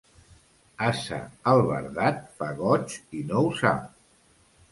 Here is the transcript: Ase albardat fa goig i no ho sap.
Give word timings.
Ase 0.85 1.19
albardat 1.51 2.25
fa 2.39 2.49
goig 2.61 2.95
i 3.19 3.23
no 3.33 3.43
ho 3.45 3.51
sap. 3.61 3.87